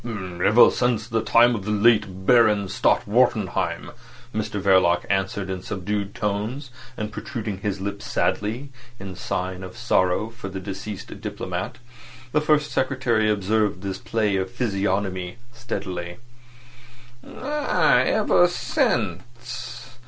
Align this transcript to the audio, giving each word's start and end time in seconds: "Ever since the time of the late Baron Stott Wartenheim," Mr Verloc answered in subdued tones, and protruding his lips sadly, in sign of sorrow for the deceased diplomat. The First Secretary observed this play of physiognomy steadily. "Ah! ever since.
"Ever 0.03 0.71
since 0.71 1.07
the 1.07 1.21
time 1.21 1.53
of 1.53 1.63
the 1.63 1.69
late 1.69 2.25
Baron 2.25 2.67
Stott 2.69 3.05
Wartenheim," 3.07 3.91
Mr 4.33 4.59
Verloc 4.59 5.05
answered 5.11 5.47
in 5.47 5.61
subdued 5.61 6.15
tones, 6.15 6.71
and 6.97 7.11
protruding 7.11 7.59
his 7.59 7.79
lips 7.79 8.07
sadly, 8.07 8.71
in 8.99 9.15
sign 9.15 9.61
of 9.61 9.77
sorrow 9.77 10.31
for 10.31 10.49
the 10.49 10.59
deceased 10.59 11.21
diplomat. 11.21 11.77
The 12.31 12.41
First 12.41 12.71
Secretary 12.71 13.29
observed 13.29 13.83
this 13.83 13.99
play 13.99 14.37
of 14.37 14.49
physiognomy 14.49 15.37
steadily. 15.53 16.17
"Ah! 17.23 17.99
ever 17.99 18.47
since. 18.47 19.99